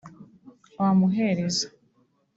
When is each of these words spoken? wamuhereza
wamuhereza 0.79 1.65